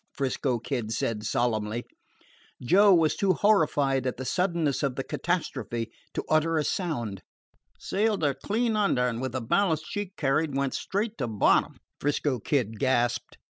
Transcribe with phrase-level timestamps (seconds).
[0.13, 1.85] 'Frisco Kid said solemnly.
[2.59, 7.21] Joe was too horrified at the suddenness of the catastrophe to utter a sound.
[7.77, 12.39] "Sailed her clean under, and, with the ballast she carried, went straight to bottom," 'Frisco
[12.39, 13.37] Kid gasped.